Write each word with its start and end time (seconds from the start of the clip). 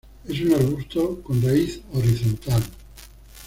Es 0.27 0.41
un 0.41 0.51
arbusto 0.55 1.21
con 1.21 1.43
raíz 1.43 1.79
horizontal. 1.93 2.63